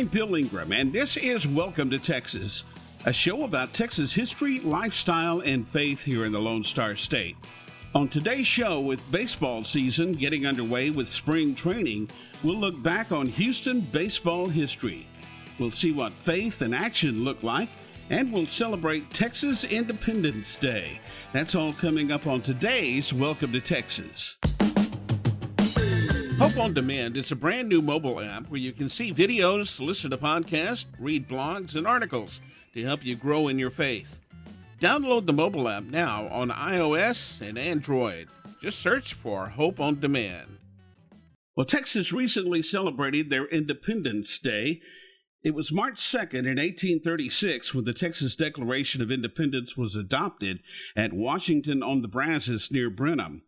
[0.00, 2.64] I'm Bill Ingram, and this is Welcome to Texas,
[3.04, 7.36] a show about Texas history, lifestyle, and faith here in the Lone Star State.
[7.94, 12.08] On today's show, with baseball season getting underway with spring training,
[12.42, 15.06] we'll look back on Houston baseball history.
[15.58, 17.68] We'll see what faith and action look like,
[18.08, 20.98] and we'll celebrate Texas Independence Day.
[21.34, 24.38] That's all coming up on today's Welcome to Texas.
[26.40, 30.10] Hope on Demand is a brand new mobile app where you can see videos, listen
[30.10, 32.40] to podcasts, read blogs, and articles
[32.72, 34.18] to help you grow in your faith.
[34.80, 38.28] Download the mobile app now on iOS and Android.
[38.62, 40.56] Just search for Hope on Demand.
[41.56, 44.80] Well, Texas recently celebrated their Independence Day.
[45.44, 50.60] It was March 2nd in 1836 when the Texas Declaration of Independence was adopted
[50.96, 53.42] at Washington on the Brazos near Brenham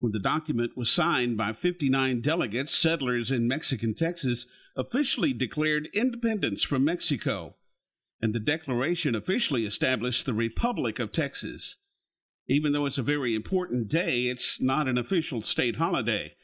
[0.00, 6.62] when the document was signed by 59 delegates, settlers in Mexican Texas officially declared independence
[6.62, 7.56] from Mexico,
[8.20, 11.76] and the declaration officially established the Republic of Texas.
[12.48, 16.34] Even though it's a very important day, it's not an official state holiday.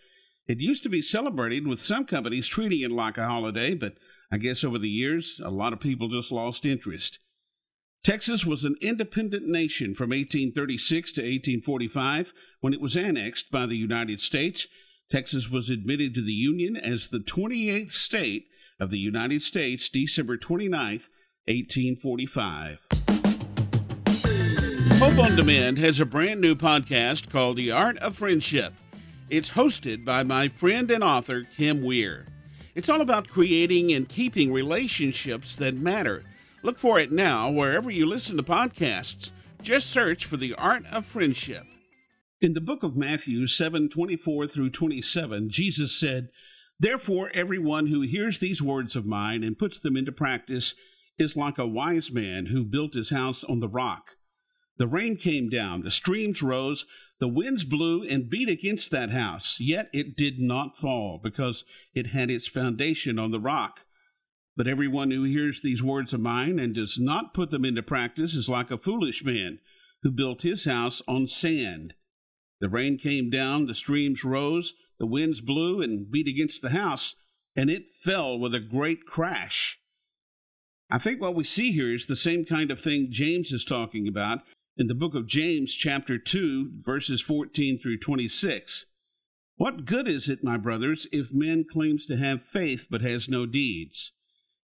[0.46, 3.94] It used to be celebrated with some companies treating it like a holiday, but
[4.32, 7.18] I guess over the years, a lot of people just lost interest.
[8.02, 13.76] Texas was an independent nation from 1836 to 1845 when it was annexed by the
[13.76, 14.66] United States.
[15.10, 18.46] Texas was admitted to the Union as the 28th state
[18.78, 21.02] of the United States December 29,
[21.44, 22.78] 1845.
[24.98, 28.72] Hope on Demand has a brand new podcast called The Art of Friendship.
[29.28, 32.24] It's hosted by my friend and author, Kim Weir.
[32.74, 36.24] It's all about creating and keeping relationships that matter
[36.62, 39.30] Look for it now wherever you listen to podcasts.
[39.62, 41.64] Just search for the art of friendship.
[42.42, 46.28] In the book of Matthew 7 24 through 27, Jesus said,
[46.78, 50.74] Therefore, everyone who hears these words of mine and puts them into practice
[51.18, 54.16] is like a wise man who built his house on the rock.
[54.76, 56.86] The rain came down, the streams rose,
[57.20, 62.08] the winds blew and beat against that house, yet it did not fall, because it
[62.08, 63.80] had its foundation on the rock.
[64.56, 68.34] But everyone who hears these words of mine and does not put them into practice
[68.34, 69.58] is like a foolish man
[70.02, 71.94] who built his house on sand.
[72.60, 77.14] The rain came down, the streams rose, the winds blew and beat against the house,
[77.56, 79.78] and it fell with a great crash.
[80.90, 84.08] I think what we see here is the same kind of thing James is talking
[84.08, 84.40] about
[84.76, 88.86] in the book of James, chapter 2, verses 14 through 26.
[89.56, 93.46] What good is it, my brothers, if man claims to have faith but has no
[93.46, 94.12] deeds?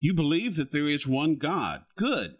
[0.00, 1.84] You believe that there is one God.
[1.96, 2.36] Good.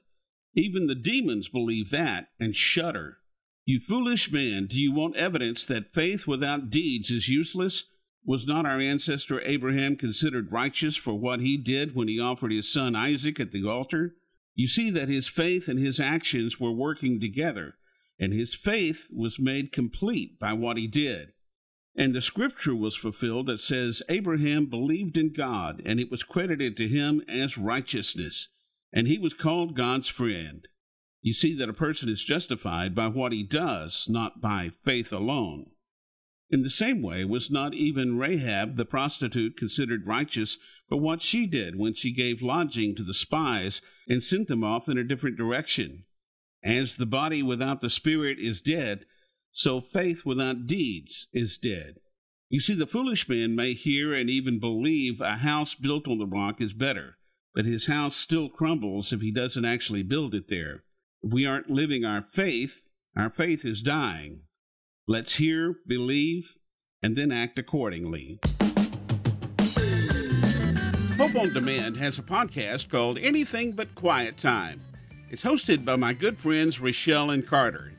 [0.54, 3.18] Even the demons believe that and shudder.
[3.64, 7.84] You foolish man, do you want evidence that faith without deeds is useless?
[8.24, 12.72] Was not our ancestor Abraham considered righteous for what he did when he offered his
[12.72, 14.16] son Isaac at the altar?
[14.54, 17.74] You see that his faith and his actions were working together,
[18.18, 21.32] and his faith was made complete by what he did.
[21.96, 26.76] And the scripture was fulfilled that says, Abraham believed in God, and it was credited
[26.76, 28.48] to him as righteousness,
[28.92, 30.68] and he was called God's friend.
[31.22, 35.70] You see that a person is justified by what he does, not by faith alone.
[36.50, 40.58] In the same way, was not even Rahab the prostitute considered righteous
[40.88, 44.88] for what she did when she gave lodging to the spies and sent them off
[44.88, 46.04] in a different direction?
[46.62, 49.06] As the body without the spirit is dead,
[49.56, 51.96] so faith without deeds is dead.
[52.50, 56.26] You see, the foolish man may hear and even believe a house built on the
[56.26, 57.16] rock is better,
[57.54, 60.84] but his house still crumbles if he doesn't actually build it there.
[61.22, 62.84] If we aren't living our faith,
[63.16, 64.42] our faith is dying.
[65.08, 66.52] Let's hear, believe,
[67.02, 68.38] and then act accordingly.
[71.16, 74.82] Hope on Demand has a podcast called Anything But Quiet Time.
[75.30, 77.94] It's hosted by my good friends Rochelle and Carter.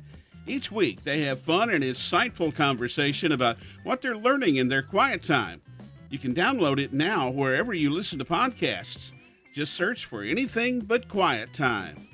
[0.48, 5.22] Each week, they have fun and insightful conversation about what they're learning in their quiet
[5.22, 5.62] time.
[6.10, 9.12] You can download it now wherever you listen to podcasts.
[9.54, 12.08] Just search for anything but quiet time.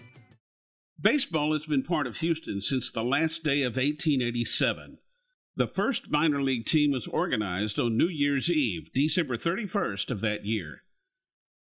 [0.99, 4.97] Baseball has been part of Houston since the last day of 1887.
[5.55, 10.43] The first minor league team was organized on New Year's Eve, December 31st of that
[10.43, 10.81] year.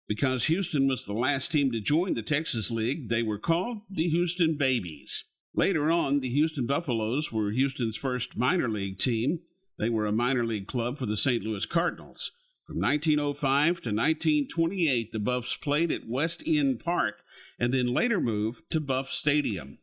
[0.09, 4.09] Because Houston was the last team to join the Texas League, they were called the
[4.09, 5.25] Houston Babies.
[5.55, 9.41] Later on, the Houston Buffaloes were Houston's first minor league team.
[9.79, 11.43] They were a minor league club for the St.
[11.45, 12.33] Louis Cardinals.
[12.67, 17.23] From 1905 to 1928, the Buffs played at West End Park
[17.59, 19.79] and then later moved to Buff Stadium.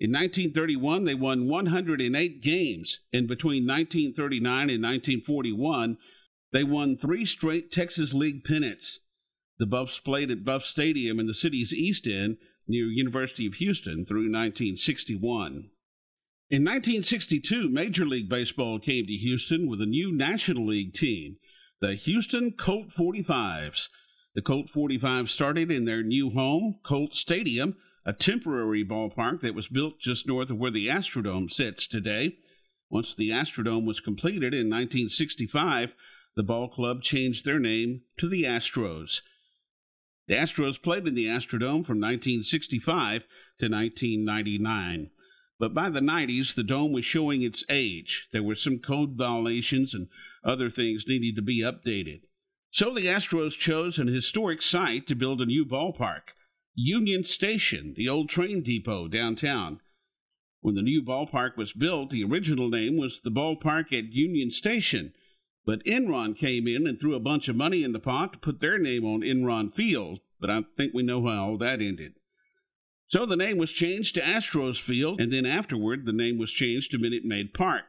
[0.00, 5.96] In 1931, they won 108 games, and between 1939 and 1941,
[6.52, 9.00] they won three straight Texas League pennants.
[9.58, 12.36] The Buffs played at Buff Stadium in the city's east end
[12.68, 15.70] near University of Houston through 1961.
[16.50, 21.36] In 1962, Major League Baseball came to Houston with a new National League team
[21.80, 23.88] the Houston Colt 45s.
[24.34, 29.68] The Colt 45s started in their new home, Colt Stadium, a temporary ballpark that was
[29.68, 32.36] built just north of where the Astrodome sits today.
[32.90, 35.92] Once the Astrodome was completed in 1965,
[36.34, 39.20] the ball club changed their name to the Astros.
[40.28, 43.22] The Astros played in the Astrodome from 1965
[43.58, 45.10] to 1999.
[45.58, 48.28] But by the 90s, the dome was showing its age.
[48.30, 50.08] There were some code violations and
[50.44, 52.24] other things needed to be updated.
[52.70, 56.34] So the Astros chose an historic site to build a new ballpark
[56.74, 59.80] Union Station, the old train depot downtown.
[60.60, 65.12] When the new ballpark was built, the original name was the ballpark at Union Station.
[65.66, 68.60] But Enron came in and threw a bunch of money in the pot to put
[68.60, 72.14] their name on Enron Field, but I think we know how all that ended.
[73.08, 76.90] So the name was changed to Astros Field, and then afterward the name was changed
[76.92, 77.84] to Minute Maid Park.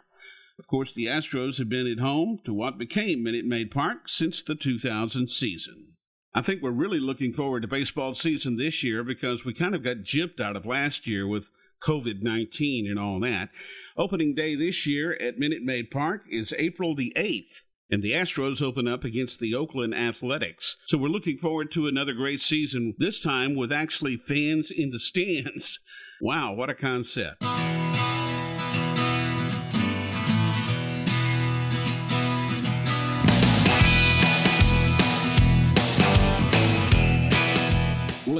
[0.57, 4.41] Of course, the Astros have been at home to what became Minute Maid Park since
[4.41, 5.93] the 2000 season.
[6.33, 9.83] I think we're really looking forward to baseball season this year because we kind of
[9.83, 11.51] got gypped out of last year with
[11.83, 13.49] COVID 19 and all that.
[13.97, 17.63] Opening day this year at Minute Maid Park is April the 8th.
[17.91, 20.75] And the Astros open up against the Oakland Athletics.
[20.85, 24.99] So we're looking forward to another great season, this time with actually fans in the
[24.99, 25.79] stands.
[26.21, 27.45] Wow, what a concept.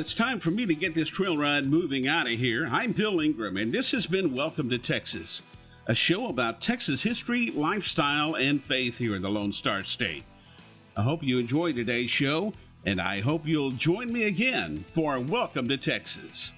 [0.10, 2.68] It's time for me to get this trail ride moving out of here.
[2.72, 5.44] I'm Bill Ingram, and this has been Welcome to Texas,
[5.86, 10.24] a show about Texas history, lifestyle, and faith here in the Lone Star State.
[10.98, 12.54] I hope you enjoyed today's show,
[12.88, 16.54] and I hope you'll join me again for Welcome to Texas.